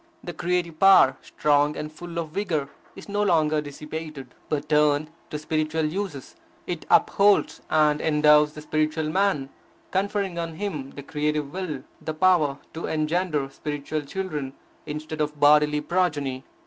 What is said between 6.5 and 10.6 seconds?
It upholds and endows the spiritual man, conferring on